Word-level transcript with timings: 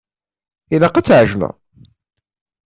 Ilaq 0.73 0.95
ad 0.95 1.05
tɛejleḍ. 1.05 1.53